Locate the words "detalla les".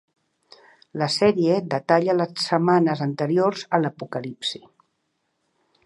1.73-2.33